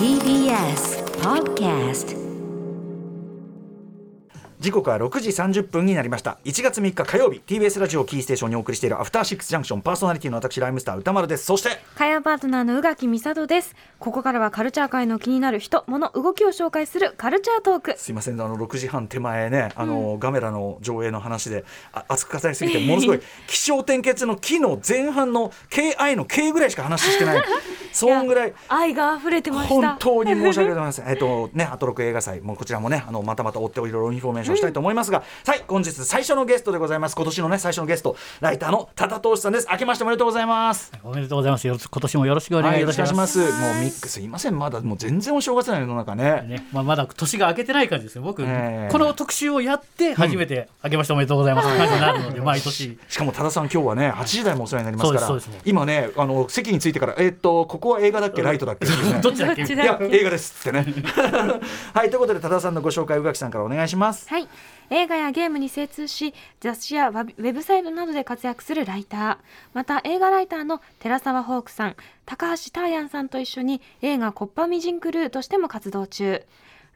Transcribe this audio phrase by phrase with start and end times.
[0.00, 2.19] TBS Podcast
[4.60, 6.36] 時刻は6時30分になりました。
[6.44, 11.46] 1月3日火曜日 TBS ラジオキーステーションにお送りしているアフターシックスジャンクションパーソナリティの私ライムスター歌丸です。
[11.46, 13.74] そして火曜パートナーの宇垣美里です。
[13.98, 17.94] ここからはカルチャー界の気になる人物動きを紹介するカルチャートーク。
[17.96, 21.64] すいませんあの6時半手前ねあの、ガメラの上映の話で
[21.94, 27.42] あ熱く語りすぎてものすごい 気象転結の木の前半の KI の K ぐらいしか話してない。
[27.92, 29.74] そんぐらい愛が溢れてました。
[29.74, 31.08] 本当に申し訳ございません。
[31.10, 37.16] えっとね、アトロク映画祭、もうこちらもね、あのまたまた追っていろいろインフォメーションしたいと思いますが、はい、本日最初のゲストでございます。
[37.16, 39.68] 今年のね、最初のゲスト、ライターの多田遠志さんです。
[39.70, 40.92] 明けましておめでとうございます。
[41.02, 41.66] おめでとうございます。
[41.66, 42.92] よろし今年もよろしくお願はいい、たしま。
[42.92, 43.60] しくお願いしますす。
[43.60, 46.44] もうミックス、すいません、まだもう全然お正月な世の中ね。
[46.48, 48.22] ね、まあまだ年が明けてない感じですよ。
[48.22, 52.98] 僕、ええこの特集をやって初めて明けましておめでとうございます感じになるので、毎年。
[53.08, 58.86] しかも多田さん、今日はね、8時台もお世話になりますからそうですそうです、今ね、あの席についてから、えっと、ここは映画だっけ、ライトだっけ？
[58.86, 59.62] ねどっちだっけ？
[59.62, 60.86] いや、映画ですってね。
[61.94, 64.28] はい、ということで、多田さんのご紹介、宇垣さんからお願いします。
[64.28, 64.39] はい
[64.90, 69.36] 映画やゲームに精通し雑誌やウェブサイトなどで活躍するライター。
[69.72, 71.96] また映画ライターの寺澤ホークさん
[72.26, 76.42] 高橋ターヤンさんと一緒に映画コッパミジンクルーとしても活動中。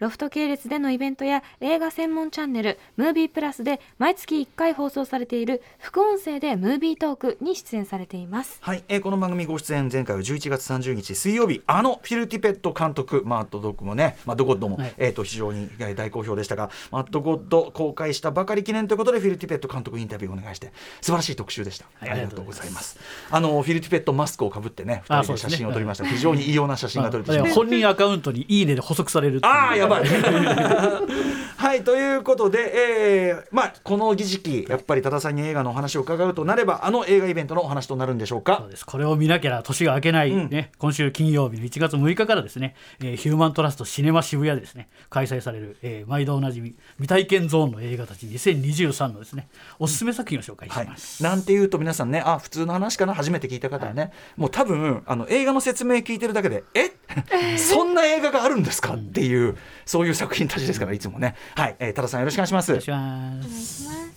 [0.00, 8.58] ロフト系列でのイベントや映画専門チャンネルムービープラスで毎月1回放送されている副音声でムービートークに出演されています。
[8.60, 11.62] はい、えーこの番組ご出演前回は11月30日水曜日。
[11.66, 14.94] あのフィル・ティペット監督マッドドッグもねマッドゴッドも、はい。
[14.96, 20.72] えー、と非常にえー大好評でしたがマッドゴッド公開したばかり記念ということでフィル・ティペット監督インタビューをお願いして
[21.02, 22.10] 素晴らしい特集でした、はい。
[22.10, 22.98] ありがとうございます。
[23.30, 29.52] あのフィル・ティペットマスクをかぶってね2人で写真を撮りました、非常に異様な写真が撮れてしまいました本人アカウントにいいねで補足されるっていう。
[29.52, 30.04] ああやばい。
[31.56, 38.58] はいということで、えーまあこの時期やっぱり多田さんに映画のお話を伺うとなればあの映画イベントのお話となるんでしょうか？
[38.60, 38.84] そうです。
[38.84, 50.86] これを見なきゃ年が明けない、ね今週金曜日の1月6日からですね、えーヒューマントラストシネマ渋谷でですね開催される、えー毎度おなじみ未体験ゾーンの映画たち2023のですねおすすめ作品を紹介しはい。
[50.86, 53.14] ます、、なんていうと皆さんねあ普通の話かな？
[53.14, 56.92] 初めて聞いた方はね、もう多分あの映画の説明聞いてるだけでえ？
[57.56, 58.94] そんな映画があるんですか？
[58.94, 59.56] っていう
[59.86, 64.14] そういう作品たちですからいつもねはい、えー、多田さんよろしくお願いしますお願いします。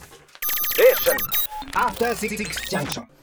[1.73, 2.38] After Six
[2.69, 3.16] Junction.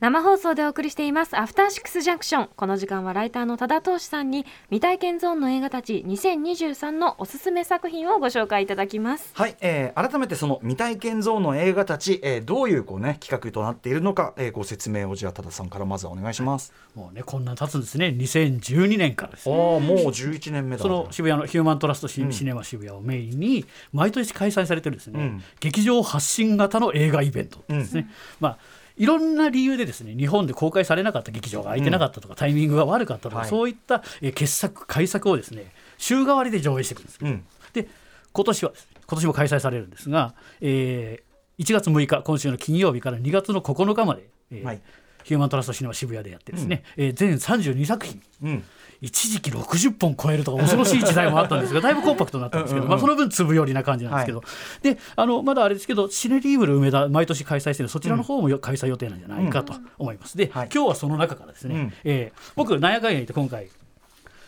[0.00, 16.72] 生放送でお送りしていますアフターシックスジャンクションこの時間はライターの多田投資さんに未体験ゾーンの映画たち2023のおすすめ作品をご紹介いただきますはい、えー改めてその未体験ゾーンの映画たち、えーどういうこうね企画となっているのか、えーご説明をじゃあ多田さんからまずはお願いします。
[16.94, 18.14] もうねこんな経つんですね。
[18.16, 19.60] 2012年からですああね。
[19.80, 28.08] もう11年目だその渋谷のヒューマントラストシ,、シネマ渋谷をメインに毎年開催されてるですね、うん劇場発信型の映画イベントですね。
[28.38, 28.58] まあ
[28.98, 33.48] いろんな理由でですね日本で公開されなかった劇場が空いてなかったとか、タイミングが悪かったとか、はい。
[33.48, 37.18] そういった、えー傑作改作をですね週替わりで上映していくんです。
[37.22, 37.44] うん。
[37.72, 37.88] で
[38.32, 38.72] 今年は
[39.06, 41.28] 今年も開催されるんですが、えー
[41.62, 44.80] 1月6日今週の金曜日から2月の9日まで、えーはい。
[45.24, 48.22] ヒューマントラストシネマ渋谷でやってですね、えー全32作品。
[48.42, 48.64] うん
[49.00, 54.42] 一時期60本超えるとか恐ろしい時代もあったんですが だいぶコンパクトになったんですけど、まあ、その分粒寄りな感じなんですけど、
[54.82, 60.36] であのまだあれですけどシネリーブル梅田毎年開催しているそちらの方もよ開催予定なんじゃないかと思います。
[60.36, 60.68] で、はい。
[60.74, 61.92] 今日はその中からですね、うん。
[62.04, 63.68] えー僕なんやかんや言って今回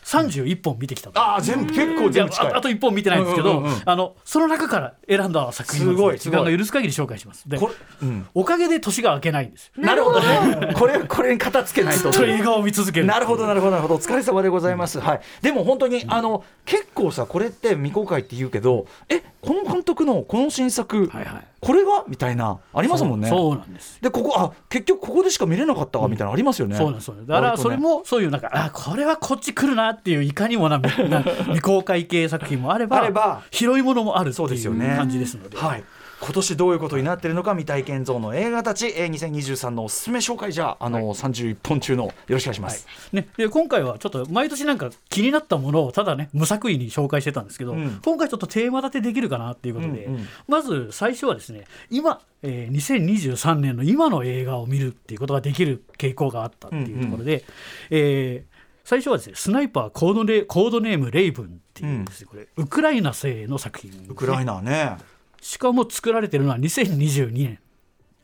[0.03, 1.19] 31本見てきたと。
[1.19, 2.53] ああ全部結構全部近い。
[2.53, 7.47] ああと1本見てないんですけど、うんうんうんあのその中から選んだ作品をすごい時間が許す限り紹介します。
[7.47, 7.73] でこれ、
[8.03, 9.71] うん、おかげで年が明けないんです。
[9.77, 10.19] なるほど。
[10.21, 12.11] ねこれこれに片付けないと。
[12.11, 13.05] ずっと映画を見続ける。
[13.05, 13.71] なるほどなるほど。
[13.71, 13.95] なるほど。
[13.95, 15.21] お疲れ様でございます、はい。
[15.41, 22.03] でも本当にあの結構さこれって未公開って言うけどえこの監督のこの新作、はいはいこれが？
[22.07, 23.29] みたいなありますもんね。
[23.29, 24.01] そうなんです。
[24.01, 25.99] でここあ結局ここでしか見れなかった。
[25.99, 34.95] わみたいなのありますよね、そうなんですそうだからそれもそういうなんかあこれはこっち来るなっていういかにもなな未公開系作品もあればあれば広いものもあるってそうですいうよね。
[34.97, 35.57] 感じですので。
[35.57, 35.83] はい
[36.21, 40.53] 今年どういうことになってるのか未体験像の映画たち、えー、2023のおすすめ紹介。
[40.53, 47.99] じゃあ、あの31本中のよろしくお願いします、ね、で今回はちょっと毎年なんか気になったものをただね無作為に紹介してたんですけど、うん。
[48.03, 50.15] 今回ちょっとテーマ立てできるかなっていうことで、うん。
[50.15, 57.43] うんまず最初はですね今、えー2023年の今の映画を見るっていうことができる傾向があったっていうところで、
[57.89, 58.51] えー
[58.83, 64.97] 最初はですねスナイパーコードネコードネームレイブンっていうですね、これウクライナ製の作品ね、ウクライナね
[65.41, 67.59] しかも作られてるのは2022年。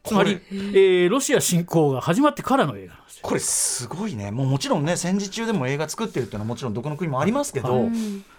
[0.03, 3.19] つまりこ、えーロシア侵攻が始まってからの映画なんですよ。
[3.23, 4.31] これすごいね。
[4.31, 7.91] もうもちろんね戦時中でも映画作ってるっていうのはもちろんどこの国もありますけど、はい。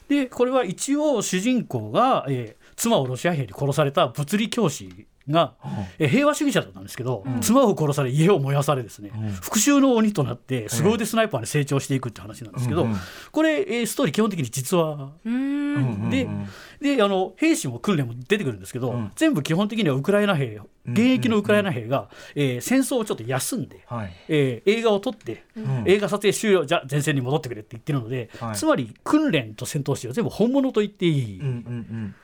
[0.09, 5.55] でこれは一応主人公が、えー妻をロシア兵に殺された物理教師が、
[5.99, 9.11] え平和主義者だったんですけど、妻を殺され家を燃やされですね、
[9.43, 12.87] 復讐の鬼となって凄腕スナイパーに成長していくって話なんですけど、
[13.33, 15.11] これ、えストーリー基本的に実話
[16.11, 16.29] で
[16.81, 31.41] であの兵士も訓練も出てくるんですけど、全部基本的にはウクライナ兵現役のウクライナ兵が、えー、戦争をちょっと休んで、はい、えー、映画を撮って、うん、映画撮影終了じゃ前線に戻ってくれって言ってるので、はい、つまり訓練と戦闘シーンは全部本物と言っていい。
[31.41, 32.15] うんうんうん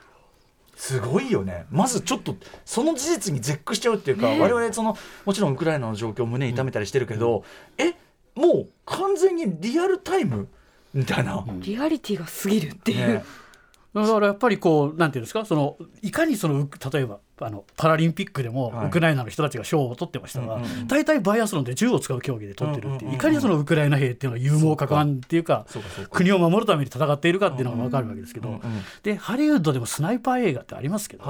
[0.76, 1.67] すごいよね。
[1.71, 7.44] まずちょっとその事実に絶句しちゃうっていうか、ね、我々そのもちろんウクライナの状況胸痛めたりしてるけど、
[7.79, 7.94] うん、え
[8.35, 10.49] もう完全にリアルタイム
[10.93, 13.25] みたいな、リアリティが過ぎるっていう、ね、
[13.94, 15.44] だからやっぱりこうなんていうんですか？
[15.44, 25.67] そのいかにその例えばあのパラリンピックでもウクライナの人たちが賞を取ってましたが、大体バイアスロンで銃を使う競技で取ってるっていう、いかにそのウクライナ兵っていうのは勇猛果敢っていうか
[26.11, 28.61] 国を守るために戦っているかっていうのが分かるわけですけど、
[29.03, 31.25] でハリウッドでもスナイパー映画ってありますけど、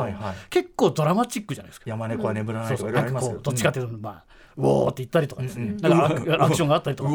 [0.50, 1.84] 結構ドラマチックじゃないですか。
[1.88, 7.12] 山猫は眠らないとかどっちかというとまあウォーって言ったりとかですね、なんかアクションがあったりとか、あ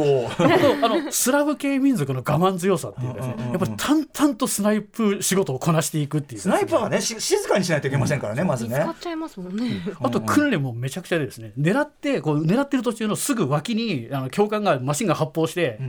[0.90, 8.80] のスラブ系民族の我慢強さっていうかですね、やっぱり淡々とスナイプ仕事をこなしていくっていう、スナイパーはね静かにしないといけませんからね、まずね。
[8.82, 9.82] 使っちゃいますもんね。
[10.02, 15.80] あと訓練もめちゃくちゃでですね、狙ってこう狙ってる途中のすぐ脇にあの教官がマシンが発砲して、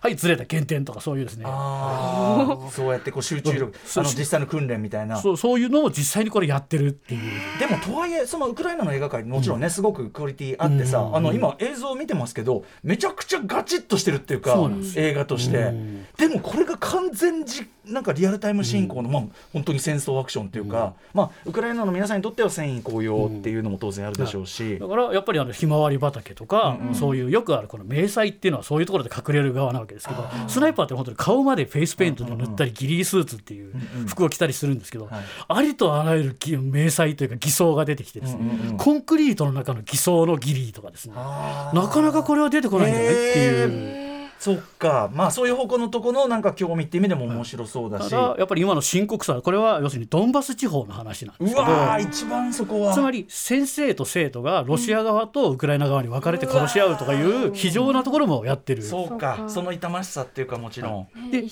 [0.00, 1.44] はいずれた減点とかそういうですね。
[2.70, 5.16] そうやってこう集中力、あの実際の訓練みたいな。
[5.16, 7.20] そうそういうのを実際にこれやってるっていう。
[7.58, 10.97] でもとはいえそのウクライナの映画界もちろんね、すごくクオリティあってさ。
[11.00, 14.56] あの今映像を見てますけどめちゃくちゃガチッとしてるっていうか
[14.96, 15.72] 映画として。
[16.16, 33.72] でもこれが完全じなんかリアルタイム進行の、まあ本当に戦争アクションっていうか、まあウクライナの皆さんにとっては戦意高揚っていうのも当然あるでしょうし、だからやっぱりあのひまわり畑とか、そういうよくあるこの迷彩っていうのはそういうところで隠れる側なわけですけどスナイパーって本当に顔までフェイスペイントで塗ったりギリースーツっていう
[34.06, 41.14] 服を着たりするんですけど、ありとあらゆる迷彩というか偽装が出てきてですね、コンクリートの中の偽装のギリーとかですね。
[41.14, 44.07] なかなかこれは出てこないんじゃないっていう。
[44.38, 45.10] そっか。
[45.12, 51.66] まあそういう方向のところのなんか興味っていう意味でも面白そうだし、やっぱり今の深刻さこれは要するにドンバス地方の話なんですけど。
[51.66, 52.94] うわ一番そこは。
[52.94, 59.44] つまり先生と生徒がロシア側とウクライナ側に分かれて殺し合うとかいう非常なところもやってる、そうか。
[59.48, 61.44] その痛ましさっていうかもちろん、で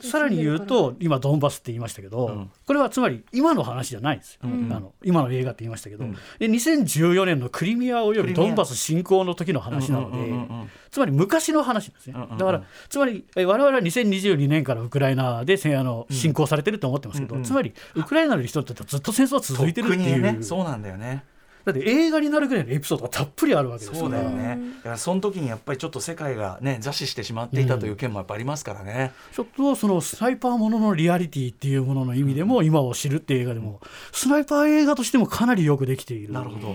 [0.00, 21.24] さらに言うと今ドンバスって言いましたけど、うん、これはつまり今の話じゃないんですよ、うん、あの今の映画って言いましたけど、うん、で2014年のクリミアおよびドンバス侵攻の時の話なので、つまり昔の話ですね、だからつまり我々は2022年からウクライナであの侵攻されてると思ってますけど、つまりウクライナの人ってずっと戦争は続いてるっていう、ね、そうなんだよね。
[21.64, 24.56] だって映画になるぐらいのエピソードがたっぷりあるわけですそうだよね。
[24.76, 33.80] だからその時にやっぱりちょっと世界がね座視してしまっていたという件もやっぱありますからね、うん、ちょっとそのスナイパーもののリアリティっていうものの意味でも、今を知るっていう映画でも
[34.12, 36.32] スナイパー映画としてもかなりよくできている。
[36.32, 36.74] なるほど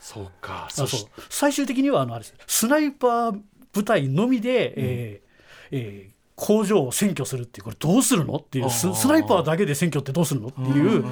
[0.00, 0.68] そうか。
[0.70, 0.88] そう。
[1.28, 3.40] 最終的にはあのあれスナイパー
[3.72, 5.26] 部隊のみで、うん、えー
[5.72, 11.02] えー工場を占拠するっていうこれどうするのっていうスナイパーだけで占拠ってどうするのっていう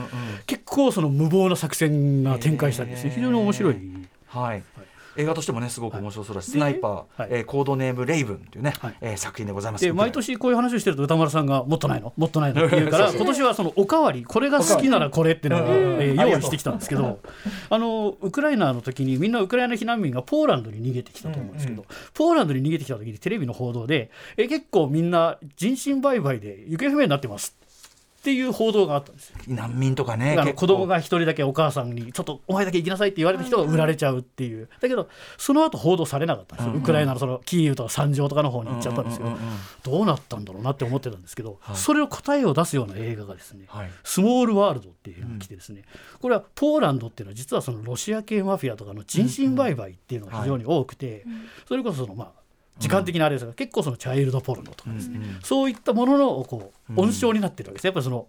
[0.47, 3.11] 結構その無謀な作戦が展開したりですね。
[3.11, 3.77] 非常に面白い。
[4.27, 4.63] はい
[5.17, 9.85] 映画としてもねすごく面白そうだし、スナイパー、はい、えー、コードネームレイブンというね、はい、えー、作品でございます。
[9.85, 12.13] で毎年こういう話をしてると歌丸さんがもっとないの？
[12.17, 12.65] もっとないの？
[12.67, 14.25] って言うから今年はそのおかわり。
[14.25, 17.21] これが好きならこれっていうのを、えー、用意してきたんですけど
[17.71, 21.85] あのウクライナの時にみんなウクライナ避難民がポーランドに逃げてきたと思うんですけど、
[22.15, 27.57] ポーランドに逃げてきた時にテレビの報道で、えー、結構みんな人身売買で行方不明になってます
[28.25, 29.37] っていう報道があったんですよ。
[29.49, 34.71] 難民とかね子供が一人だけお母さんにちょっとお前だけ行きなさいって言われた人が売られちゃうっていう。
[34.81, 39.31] だけどその後報道されなかったんですよ、うんうん、ウクライナのそのキーウとか惨状とかの方に行っちゃったんですけど、
[39.83, 45.83] どうなったんだろうなって思ってたんですけど、はい、それを答えを出すような映画がですね、はい、スモールワールドっていうのが来てですね、
[46.23, 51.27] これはポーランドっていうのは実はそのロシア系マフィアとかの人身売買っていうのが非常に多くて、
[51.69, 52.44] それこそそのまあ
[52.79, 58.27] 時間的なあれですが、結構そのチャイルドポルノとかですね、そういったもののこう温床になってるわけですやっぱりその、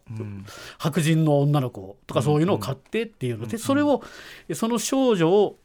[0.78, 4.04] 白人の女の子とかそういうのを買ってっていうので、それを
[4.54, 5.58] その少女を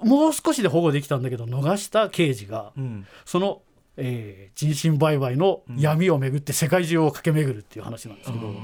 [0.00, 2.72] もう少しで保護できたんだけど逃した刑事が、
[3.24, 3.62] その、
[3.96, 8.54] えー、人身売買の闇をめぐって世界中を駆け巡るっていう話なんですけど、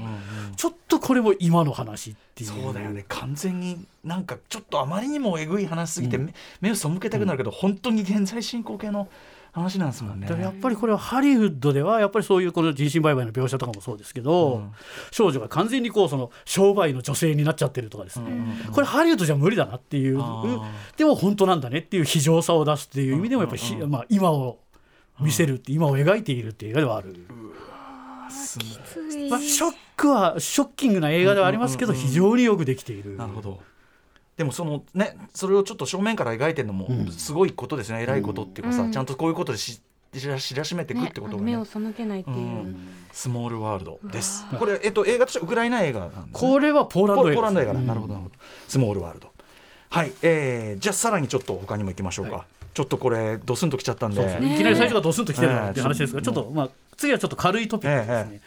[0.55, 2.49] ちょっとこれも今の話っていう。
[2.49, 3.03] そうだよね。
[3.09, 6.17] 完全になんかちょっとあまりにもえぐい話すぎて、
[6.61, 9.09] 目を背けたくなるけど、本当に現在進行形の。
[9.57, 10.27] 話なんですもんね。
[10.27, 14.71] やっぱりこれはハリウッドではやっぱりそういうこの人身売買の描写とかもそうですけど、うん、
[15.11, 18.31] 少女が完全にこうその商売の女性になっちゃってるとかですね、
[18.65, 20.17] うん、これハリウッドじゃ無理だなっていう
[20.95, 24.59] でも本当なんだねっていう非常さを出すっていう意味でもやっぱり、まあ、今を
[25.19, 27.15] 見せるって今を描いているっていう映画ではある。
[29.29, 33.15] まあ、ショックはショッキングな映画ではありますけど、非常によくできている。
[33.15, 33.61] なるほど
[34.37, 37.11] でもそのねそれをちょっと正面から描いてるのもうん。
[37.11, 38.91] すごいことですね、偉いことっていうかさ、うん。
[38.91, 39.81] ちゃんとこういうことでし
[40.13, 41.51] 知ら知らしめていくってことがね。
[41.51, 42.77] 目を背けないっていう、うん。
[43.11, 44.45] スモールワールドです。
[44.57, 46.27] これえっと映画としてはウクライナ映画なんです、ね。
[46.31, 48.13] これはポーランド映画ポポーランド映画なるほど。
[48.13, 48.35] なるほど。
[48.67, 49.31] スモールワールド。
[49.89, 52.35] はい、えー、じゃあさらにちょっと他にも行きましょうか。
[52.35, 54.23] はいちょっとこれドスンときちゃったんで。
[54.23, 58.41] ねねいきなり最初がドスンと来てるっていう話ですが、ええちょっとまあ次はちょっと軽いトピックですね。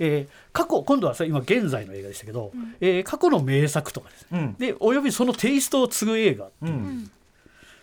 [0.00, 2.50] えー過去今度はさ今現在の映画でしたけど、
[2.80, 4.40] えー過去の名作とかですね。
[4.40, 7.10] うんでおよびそのテイストを継ぐ映画うん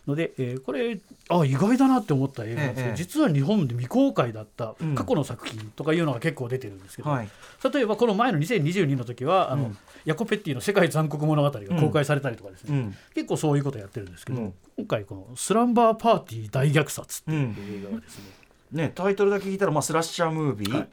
[0.07, 4.95] ので、えーこれあ意外だなって思った映画なんですけど、ええ実は日本で未公開だったうん。
[4.95, 7.29] 過去の作品とかいうのが結構出てるんですけど、はい。
[7.73, 9.77] 例えばこの前の2022の時はあの、うん。
[10.05, 12.95] ヤコペッティの「世界残酷物語」が公開されたりとかですね、うん。
[13.15, 14.53] 結構そういうことやってるんですけど、うん。
[14.77, 17.33] 今回この「スランバーパーティー大虐殺」ってう。
[17.33, 17.51] いうん。
[17.51, 18.25] 映画はですね、
[18.71, 20.73] ねタイトルだけ聞いたらまあスラッシャームービー。
[20.73, 20.89] はい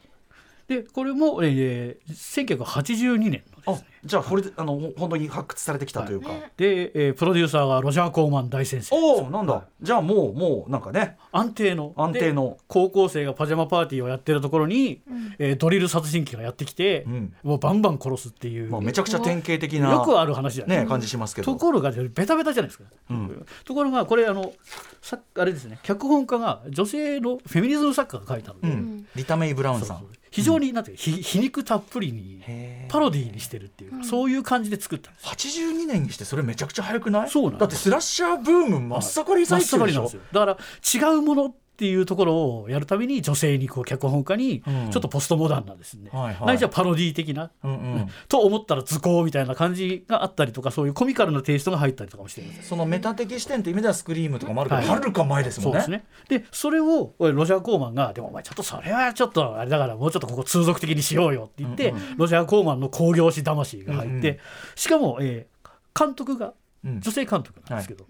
[0.71, 3.87] でこれも、えー、1982年のあですね。
[4.05, 6.29] じゃあこれであのほ本当に発掘されてきたというか。
[6.55, 9.65] で、えープロデューサーがロジャー・コーマン大先生おおなんだ。
[9.81, 11.17] じゃあもうもうなんかね。
[11.33, 11.93] 安定の。
[11.97, 12.55] 安定の。
[12.57, 15.01] で高校生がパジャマパーティーをやってるところに、
[15.39, 17.33] えードリル殺人鬼がやってきて、うん。
[17.43, 20.77] もうバンバン殺すっていう、まあめちゃくちゃ典型的なよくある話じゃない。
[20.79, 21.51] ね感じしますけど。
[21.51, 23.45] ところがベタベタじゃないですか、うん。
[23.65, 24.53] ところがこれあの
[25.01, 29.05] さあれですね脚本家が女性のフェミニズム作家が書いたので、うん。
[29.15, 30.07] リタメイブラウンさん。
[30.31, 32.41] 非常になんていう皮肉たっぷりに
[32.87, 35.23] パロディーにしてるっていうか、そういう感じで作ったんです。
[35.25, 37.29] よ82年にしてそれめちゃくちゃ早くない？
[37.29, 39.79] そうなんだってスラッシャーブーム真っ盛り最中でしょ？
[39.79, 40.21] 盛りなんですよ。
[40.31, 44.91] だから違うものっていうところをやるために女性にこう脚本家にうん。
[44.91, 46.47] ちょっとポストモダンなですね、はいはい。
[46.47, 48.07] ないしはパロディー的な、うんうん。
[48.27, 54.89] と思ったら図工みたいな感じがあったりとかそういうコミカルなテイストが入ったりとかもしてるんですそのメタ的視点という意味ではスクリームとかもあるけど、はい。
[54.89, 55.81] はるか前ですもんね。
[55.81, 56.05] そうですね。
[56.29, 64.39] で、それをロジャー・コーマンが、でもお前ちょっとそれはちょっとあれだから、もうちょっとここ通俗的にしようよって言って、ロジャー・コーマンの興行師魂が入って、うんうん。
[64.75, 65.51] しかも、えー
[65.93, 68.05] 監督がうん女性監督なんですけど、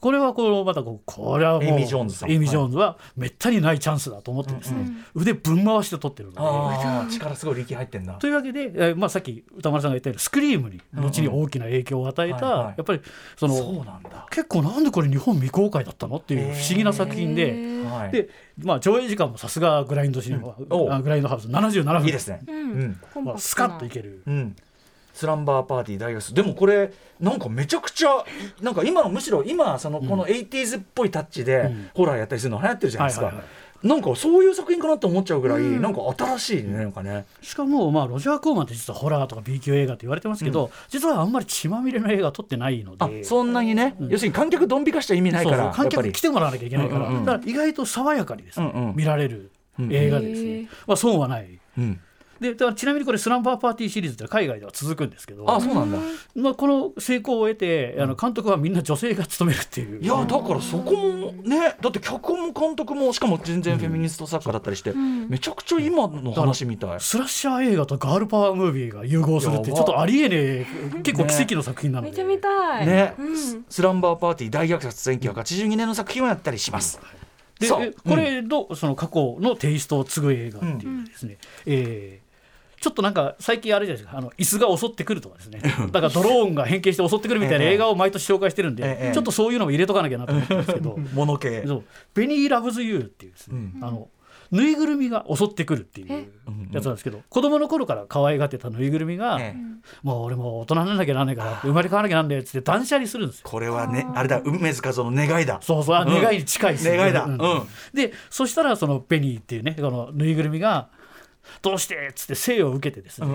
[0.00, 2.30] これはこのまたこうこれはもうエイミージョーンズさん。
[2.30, 7.12] エイミージョーンズはめったにないチャンスだと思ってですね、腕ぶん回して撮ってるので。
[7.14, 13.00] 力すごい力入ってんだというわけで、えーまあ、さっき歌丸さんが言ったようにスクリームに後に大きな影響を与えた、はいはいやっぱり
[13.36, 14.26] そのそうなんだ。
[14.30, 17.78] 結構なんでこれ日本未公開だったのっていう不思議な作品で。
[17.88, 18.12] はい。
[18.12, 22.04] で、まあ、上映時間もさすがグラインドシネマ、おあグラインドハウス77分。
[22.04, 22.40] いいですね。
[22.46, 23.00] ううんん。
[23.24, 24.56] まあ、スカッといける、うん
[25.18, 26.32] スランバーパーティー大学生。
[26.32, 28.24] でもこれなんかめちゃくちゃ
[28.62, 31.90] なんか今のむしろ今そのこの 80s っぽいタッチでうん。
[31.92, 33.32] ホラーやったりするの流行ってるじゃないですか、
[33.82, 37.26] なんかそういう作品かなって思っちゃうぐらい、なんか新しいねなんかね。
[37.42, 43.04] しかも、まあ、ロジャー・コーマンって実はホラーとか B 級映画って言われてますけど、実はあんまり血まみれの映画撮ってないので。
[43.04, 45.70] あそんなにね、要するに観客ドン引かしちゃ意味ないから。
[45.70, 47.24] 観客来てもらわなきゃいけないから、うんうんうん。
[47.24, 48.96] だから意外と爽やかにですね、うんうん。
[48.96, 51.58] 見られるうん映画でですね、まあ、損はない。
[51.76, 52.00] うん
[52.40, 55.98] でだからちなみにこれ「スランバーパーティー」シリーズって海外では続くんですけどあそうなんだ。
[56.34, 60.02] まあ、この成功を得てあの監督はみんな女性が務めるっていう。
[60.02, 65.28] いやだからそこもねだって脚本も監督もしかも全然フェミニスト作家だったりして、ん。
[65.28, 67.00] めちゃくちゃ今の話みたい。
[67.00, 70.66] スラッシャー映画とガールパワームービーが融合するってちょっとありえねえ
[71.02, 72.86] 結構奇跡の作品なので、めっちゃ見たい。
[72.86, 73.36] ね、うん。
[73.36, 77.00] ススランバーパーティー大虐殺1982年の作品をやったりします。
[77.58, 82.27] でこれのその過去のテイストを継ぐ映画っていうですね、えー
[82.80, 84.18] ちょっとなんか最近あれじゃないですか。
[84.18, 85.60] あの椅子が襲ってくるとかですね。
[85.90, 89.14] だからドローンが変形して襲ってくるみたいな映画を毎年紹介してるんで、ええ。
[89.14, 90.98] ちょっとそういうのも入れとかなきゃなと思ってるんですけど。
[91.14, 91.64] モノ系。
[91.66, 91.84] そう。
[92.14, 94.08] ベニー・ラブズ・ユーっていうですね、あの
[94.50, 96.32] ぬいぐるみが襲ってくるっていう
[96.72, 99.68] やつなんですけど、子供の頃から可愛がってたぬいぐるみが、ええ。
[100.02, 103.42] もう俺もう大人にならなきゃなんないから生まれ変わらなきゃなんねえっつって断捨離するんですよ。
[103.48, 105.58] これはねあれだ梅津和夫の願いだ。
[105.62, 106.96] そうそう、願いに近いですね。
[106.96, 107.28] 願いだ。
[107.92, 110.88] でそしたらそのベニーっていうねこのぬいぐるみが
[111.62, 112.08] どうして？
[112.08, 113.26] っつって生を受けてですね、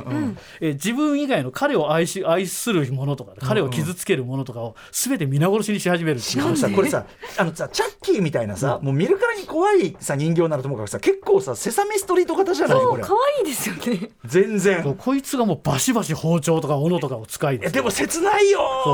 [0.62, 6.46] えー自分以外の彼を愛し愛するものとか彼を傷つけるものとかを全て皆殺しにし始めるっていう。
[6.46, 7.06] あのさこれさ
[7.38, 12.80] あのさチャッキーみたいなさ、もう見るからに怖いさ人形になると思うからさ結構さセサミストリート型じゃない？
[12.86, 14.10] これそう可愛いですよね。
[14.26, 14.96] 全然。
[14.96, 18.92] こいつがもうバシバシ包丁とか斧とかを使いですねえでも切ないよそ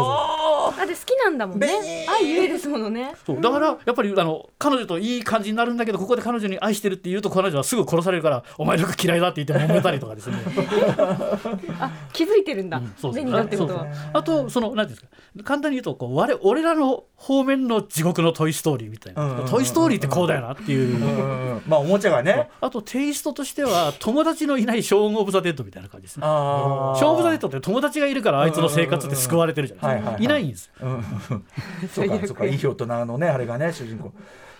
[0.77, 2.05] だって好きなんだもんね。
[2.07, 3.13] 愛ゆえですものね。
[3.25, 3.41] そう。
[3.41, 10.37] だからやっぱりあの彼女といい感じになるんだけどここで彼女に愛してるって言うと彼女はすぐ殺されるからお前のが嫌いだって言って揉めたりとかですね。
[11.79, 12.81] あ気づいてるんだ。
[12.97, 13.23] そうそう。
[13.23, 13.83] ベニーだってことは。
[13.85, 14.09] そうそう。
[14.13, 15.43] あとその何ていうんですか。
[15.43, 20.95] 簡単に言うとこう我俺らの方面の地獄の「トイ・ストーリー」みたいな「うんうんうんトイ・ストーリー」ってこうだよなっていう。
[20.95, 22.49] うんまあおもちゃがね。
[22.61, 26.23] あとテイストとしては友達のいないショーン・オブ・ザ・デッドみたいな感じですね。
[26.25, 27.09] あショー。
[27.09, 30.09] ン・オブ・ザ・デッドって友達がいるからあいつの生活って救われてるじゃないですか。
[30.09, 30.73] うんうんうんいないんですよ。
[30.81, 31.03] うん。
[31.93, 34.11] そうかそうかいい大人のねあれがね主人公。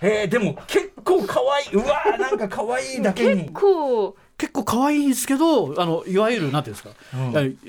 [0.02, 1.74] えー、でも結構可愛い。
[1.74, 3.42] うわーなんか可愛いだけに。
[3.44, 4.16] 結構。
[4.40, 7.60] 結構可愛いんですけどあのいわゆるなんていうんですか、うん。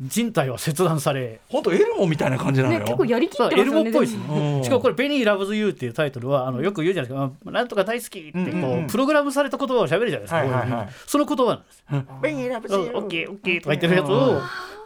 [0.00, 1.40] 人体は切断され。
[1.48, 3.90] 本当エルモみたいな感じなのよ、ね結構やりきってエルますよね。
[3.90, 4.56] モっぽいですね。
[4.58, 4.64] うん。
[4.64, 7.32] しかもこれ「ベニー・ラブズ・ユー」っていうタイトルはあのよく言うじゃないですか。
[7.46, 8.86] あ「なんとか大好き」ってこう、うんうんうん。
[8.88, 10.88] プログラムされた言葉を喋るじゃないですか、はいはいはい。
[11.06, 11.84] その言葉なんです。
[12.20, 14.42] ベニーラブ「オッケーオッケー」とか言ってるやつを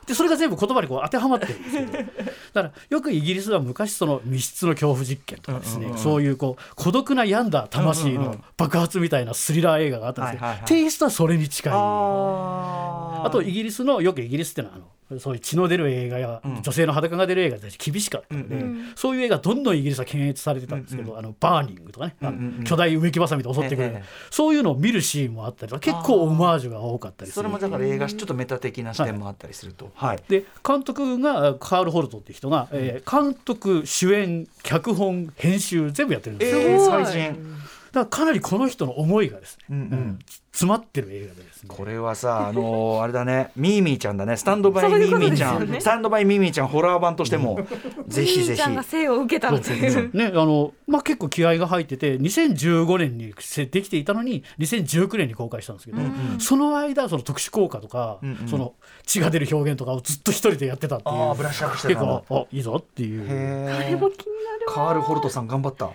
[0.07, 1.93] でそれが全部言葉にこう当てはまってるんですけど。
[1.93, 6.03] だからよくイギリスは昔その密室の恐怖実験とかですね、うんうんうん。
[6.03, 8.33] そういうこう孤独な病んだ魂うんうんうん。
[8.33, 10.69] の爆発みたたいなスリラー映画があったんですけど、はいはいはい。
[10.69, 11.73] テイストはそれに近い。
[11.75, 14.85] ああとイギリスのよくイギリスってのはあの
[15.19, 16.63] そういう血の出る映画や、うん。
[16.63, 22.65] 女性の裸が出る映画で厳しかったので、うんうんそういう映画どんどんイギリスは検閲されてたんですけど、うんあのバーニングとかね、うんうんうん。
[22.65, 29.91] 巨大植木ばさみで襲ってくる、ええそういうのを見るシーンもあったりとか結構オマージュが多かったりそれもだから映画ちょっとメタ的な視点もあったりすると。
[29.95, 37.33] はい、で監督がカール・ホルトっていう人が、えー監督主演脚本編集全部やってるんですよ、えー、すごい最新。
[37.33, 37.57] だか
[37.93, 39.77] らかなりこの人の思いがですね、うん。
[39.77, 40.19] うん
[40.53, 41.75] 詰まってる映画でですね。
[41.75, 43.51] これはさあのー あれだね。
[43.57, 44.37] ミーミーちゃんだね。
[44.37, 47.59] スタンドバイミーミーちゃん、ねスタンドバイミーミーちゃんホラー版としても
[48.07, 48.51] ぜひぜひ。
[48.51, 50.11] 兄ちゃんが生を受けたのという。
[50.15, 53.35] ねあのまあ、結構気合が入ってて2015年に
[53.71, 58.49] できていたのに2019年に公開したんですけど、うんその間その特殊効果とか、うんうん。
[58.49, 58.75] その
[59.07, 61.17] 血が出る表現とかをずっと一人でやってたっていう。
[61.17, 63.23] ああブラッシュアップして結構あいいぞっていう。
[63.23, 65.91] へえでも気になるカール・ホルトさん頑張った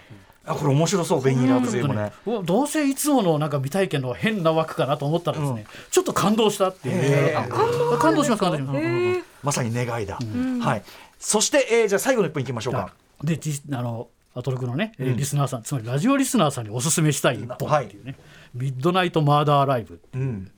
[0.48, 2.14] あこれ面白そうベニー・ラブズもね。
[2.44, 7.36] どうせいつものなんか未体験の変な枠かなと思ったらですね、ちょっと感動したっていう
[8.00, 8.58] 感動します感動。
[8.58, 10.60] します、まさに願いだ、ん。
[10.60, 10.84] はい。
[11.20, 12.94] そして、えーじゃあ最後の一分いきましょうか。
[13.24, 18.16] でじあのアトロクのね、リスナーさんつまりラジオリスナーさんにおすすめしたい一本っていうね、
[18.54, 20.18] ミッドナイト・マーダー・ライブう。
[20.18, 20.52] ん。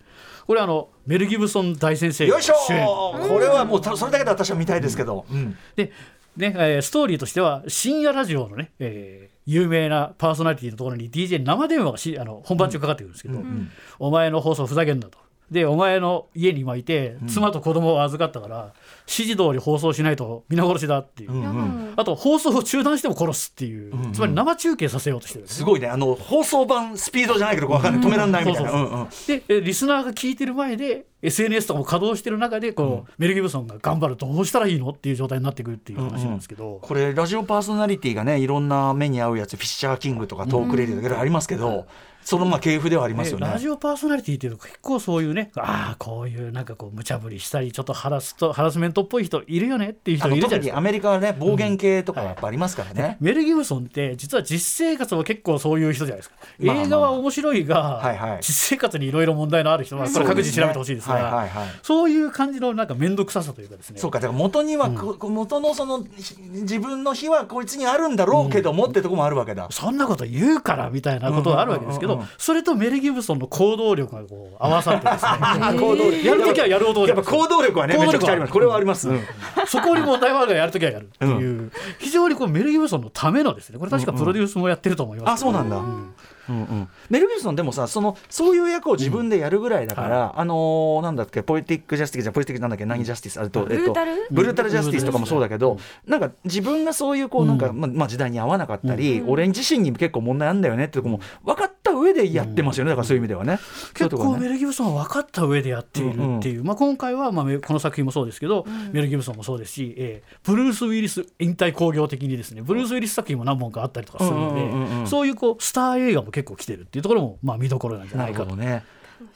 [0.46, 2.86] これあのメル・ギブソン大先生がよいしょ主演。
[2.86, 5.56] これはもうたそれだけで私は見たいですけど、うん。
[5.76, 5.92] で、
[6.38, 15.18] ねえーストーリーとしては深夜ラジオのね、えー有名なパーソナリティのところに DJ 生電話がしあの本番中かかってくるんですけど、んお前の放送ふざけんなと。
[15.52, 18.74] でお前の家に今いて妻と子供を預かったから、
[19.08, 21.94] 指示通り放送しないと皆殺しだっていう、うんうん。
[21.96, 24.14] あと放送を中断しても殺すっていう、んうん。
[24.14, 25.88] つまり生中継させようとしてるんですすごいね。
[25.88, 28.04] あの放送版スピードじゃないけどわかんない。
[28.04, 41.88] 止めらんないみたいな、でえリスナーが聞いてる前で SNS とかも稼働してる中でこう、メル・ギブソンが頑張るどうしたらいいのっていう状態になってくるっていう話なんですけど、これラジオパーソナリティがねいろんな目に合うやつフィッシャーキングとかトークレディとかいろいろありますけど、
[42.24, 43.48] そのまあ系譜ではありますよね。
[43.48, 50.76] ラジオパーソナリティっていうと結構そういうねああこういうなんかこう無茶ぶりしたりちょっとハラスとハラスメントっぽい人いるよねっていう人いるじゃないですか。
[50.76, 53.18] 特にアメリカはね暴言系とかやっぱありますからね。
[53.20, 69.68] メル・ギブソンって実は実生活も結構そういう人じゃないですか、映画は面白いが、はいはい実生活にいろいろ問題のある人はこれ各自調べてほしいですがはいはいはいそういう感じのなんか面倒くささというかですねそうかだから元にはこ、こ元のそのひ自分の非はこいつにあるんだろうけどもってとこもあるわけだ。
[69.72, 72.26] そんなこと言うからみたいなことがあるわけですけどうんうん。
[72.26, 75.32] うんうんそれとメル・ギブソンの行動力がこう合わさってですね。
[75.80, 76.26] 行動力。
[76.26, 78.54] やるときはやる男じやっぱ行動力はねめちゃくちゃあります。
[78.54, 79.10] これはあります。
[79.10, 79.22] うん。
[79.68, 83.78] そこに問題はあるからやるときはやるっていう、非常にこうメル・ギブソンのためのですね。
[83.78, 85.30] これ確かプロデュースもやってると思います。
[85.34, 85.78] あそうなんだ。
[85.78, 86.14] うん。
[86.50, 93.40] うん、メル・ギブソンでもさそのそういう役を自分でやるぐらいだから、あのーなんだっけポエティック・ジャスティスじゃポエティックなんだっけ何ジャスティス？
[93.40, 94.28] あれと、ブルータル？
[94.32, 102.90] ブルータル・ジャスティスとかもそうだけど、なんか自分がそういうこうなんか、まあまあ、時代に合わなかったり、俺自身に結構問題あるんだよねってとこも分かった上でやってますよね。
[102.90, 103.60] だからそういう意味ではね。
[103.94, 118.56] 結構メル・ギブソンは分かった上でやっているっていう、まあ、今回はまあめこの作品もそうですけど、メル・ギブソンもそうですし、えーブルース・ウィリス引退興行的にですねブルース・ウィリス作品も何本かあったりとかするので、そういうこうスター映画も結構来てるっていうところもまあ見どころなんじゃなないかと。
[118.56, 118.84] ね。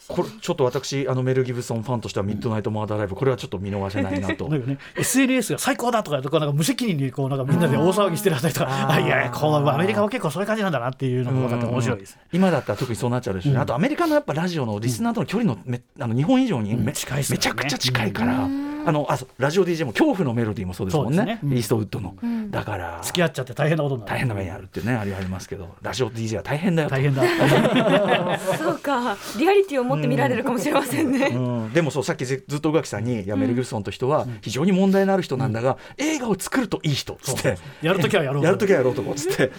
[0.08, 4.48] これちょっと私あのメル・ギブソンファンとしてはミッドナイト・マーダーライブこれはちょっと見逃せないなと。
[4.50, 12.16] なんかね、SNS が最高だとかとかなんか無責任にこうなんかみんなで大騒ぎしてる あたりとかあいやいやこうアメリカは結構そういう感じなんだなっていうのが分かって面白いです。
[12.16, 12.22] ね。
[12.34, 13.52] 今だったら特にそうなっちゃうでしょ。
[13.52, 18.48] うね、あとアメリカのやっぱラジオのリスナーとの距離のめあの日本以上にめ,、近いめちゃくちゃ近いから、
[18.86, 21.26] あのあラジオ DJ も恐怖のメロディーもそうですもんね。
[21.26, 21.40] ね。
[21.44, 21.54] うん。
[21.54, 22.16] イーストウッドの、
[22.50, 24.14] だから付き合っちゃって大変なことになる。
[24.14, 26.96] 大変な目にあるっていうねあれありますけどラジオ DJ は大変だよと。
[26.96, 27.24] 大変だ。
[28.58, 29.18] そうか。
[29.38, 37.58] リアリティを持って見られるかもしれませんね、うん、でもそうさっきずずっと宇垣さんに「いやメル・ギブソンと人は非常に問題のある人なんだが、映画を作るといい人」っつって。
[37.82, 39.52] やるときはやろう やるときはやろうとこっつって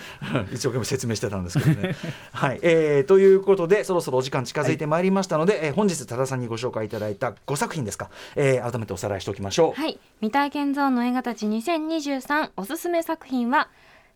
[0.53, 1.94] 一生懸命説明してたんですけどね。
[2.33, 9.81] はい、えーということでそろそろお時間近づいてまいりましたので、えー本日多田さんにご紹介いただいた5作品ですか、えー改めておさらいしておきましょう。
[9.81, 9.98] はい。
[10.20, 13.68] 未体験ゾーンの映画たち2023おすすめ作品は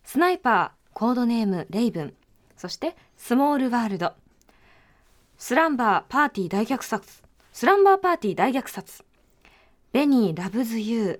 [0.03, 2.13] スナイパーコードネームレイブン。
[2.57, 4.13] そしてスモールワールド
[5.41, 7.23] スランバーパーティー大虐殺。
[7.53, 9.05] スランバーパーティー大虐殺。
[9.93, 11.19] ベニーラブズユー。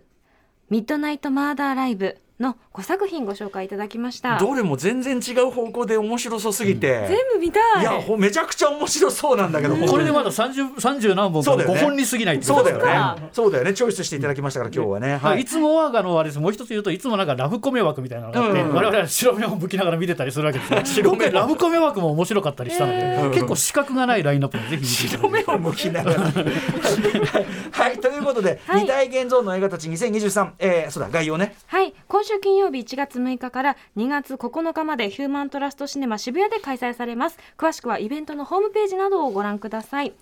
[0.69, 2.17] ミッドナイトマーダーライブ。
[2.39, 4.37] の5作品ご紹介いただきました。
[4.39, 7.81] どれも全然違う方向で面白そうすぎて、全部見たい。
[7.81, 13.29] いやほめちゃくちゃ面白そうなんだけど、これでまだ 30, 30何本から5本に過ぎないってそうだよそうかね。
[13.33, 13.73] そうだよね。
[13.73, 15.39] チョイスしていただきましたから今日はね、はい。
[15.39, 16.39] い、いつもはあのあれです。
[16.39, 20.85] もう一つ言うといつもなんかラブコメ枠みたいなのがあって、うん我々は白目を向きながら見てたりするわけですよ。
[20.85, 25.51] 白目ラブコメ枠も面白かったりしたので、へー結構資格がないラインナップでぜひ見ていただいて。
[25.51, 26.19] 目を向きながら。
[27.71, 27.99] はい。
[27.99, 28.81] ということで、はい。
[28.81, 31.55] 二大現像の映画たち2023、えー、そうだ概要ね。
[31.67, 37.37] はい今週金曜日1月6日から2月9日までヒューマントラストシネマ渋谷で開催されます。
[37.55, 40.13] 詳しくはイベントのホームページなどをご覧ください。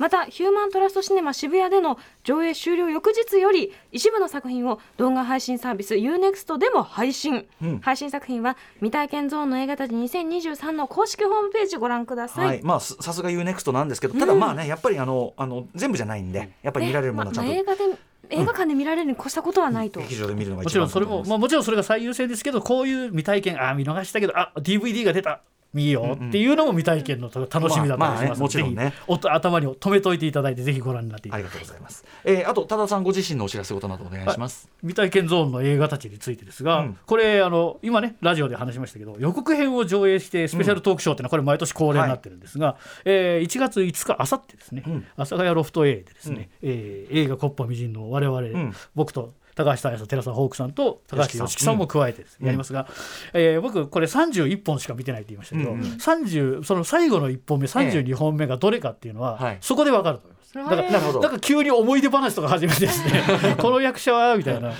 [0.00, 7.78] またヒューマントラストシネマ渋谷での上映終了翌日より一部の作品を動画配信サービス UNEXT でも配信、うん。
[7.78, 17.98] 配信作品は未体験ゾーンの映画たち2023の公式ホームページご覧ください、はい、まあすさすが UNEXT なんですけどただまあね、やっぱりあのあの全部じゃないんでやっぱり見られるものはちゃんと、ねままあ映画で
[18.30, 25.42] 映画館で見られるに越したことはないと、劇場で見るのがも一番ちろんそれも、まあ、もちろんそれが最優先ですけどこういう未体験あー見逃したけどあ DVD が出た
[25.76, 28.84] 見ようっていうのも未体験の楽しみだったりしますまあまあねもちろんね。
[28.86, 36.98] ぜひお頭に止めといていただいてぜひご覧になっていたありだきがとうございます、えー、あと多田さんご自身のお知らせことなどお願いします、未体験ゾーンの映画たちについてですが、うん。
[37.04, 45.06] これあの今ねラジオで話しましたけど予告編を上映してスペシャルトークショーっていうのはこれ毎年恒例になってるんですが、えー1月5日あさってですね、うん。
[45.16, 48.74] 阿佐ヶ谷ロフト A でですね、えー映画「コッパみじん」の我々、ん。
[48.94, 51.78] 僕と高橋太也さん寺澤ホークさんと高橋良樹さん。
[51.78, 52.32] も加えてです。
[52.34, 52.46] ねうん。
[52.46, 52.86] やりますが、
[53.32, 59.58] えー僕これ31本しか見てないって言いましたけど、うんうん30その最後の1本目32本目がどれかっていうのは、はい。
[59.60, 60.35] そこで分かると。
[60.54, 63.24] だからだから急に思い出話とか始めてですね。
[63.58, 64.72] この役者はみたいな。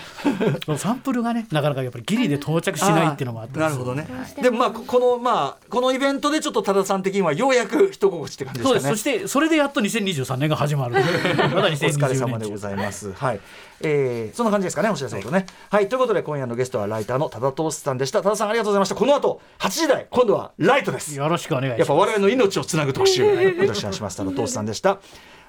[0.78, 4.06] サンプルがねなかなかやっぱりギリで到着しないっていうのもあったなるほどね。
[4.40, 8.80] でもまあここのまあこのイベントでちょっと多田さん的にはようやく一心地って感じですかね。
[8.80, 9.02] そうです。
[9.02, 10.94] そしてそれでやっと2023年が始まる。
[11.52, 13.12] まだお疲れ2020年様でございます。
[13.12, 13.40] はい、
[13.80, 15.46] えー、そんな感じですかね、お知らせことね。
[15.70, 18.22] はい、ということで、今夜のゲストはライターの多田投資さんでした。
[18.22, 18.94] 多田さん、ありがとうございました。
[18.94, 21.14] この後、8時台、今度はライトです。
[21.14, 21.78] よろしくお願いします。
[21.80, 24.16] やっぱ我々の命をつなぐ特集、よろしくお願いします。
[24.16, 24.98] 多田投資さんでした。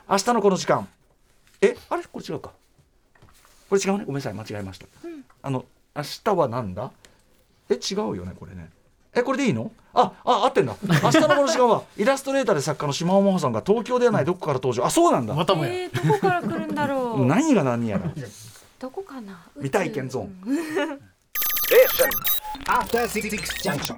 [0.09, 0.87] 明日のこの時間、
[1.61, 2.51] え、あれ、これ違うか。
[3.69, 4.85] これ違うね、ごめんなさい、間違えました。
[5.41, 5.65] あの、
[5.95, 6.91] 明日はなんだ？
[7.69, 8.69] え、違うよね、これね。
[9.13, 9.71] え、これでいいの？
[9.93, 10.75] あ、あ、合ってんだ。
[10.81, 14.85] 明日のこの時間は、 イラストレーターで作家の島尾真帆さんが東京ではないどこから登場。
[14.85, 15.33] あ、そうなんだ。
[15.33, 18.11] またもや、えー、どこから来るんだろう 何が何やら。
[18.79, 19.41] どこかな？
[19.55, 20.99] 未体験ゾーン。
[22.67, 23.29] After Six
[23.63, 23.95] Junction.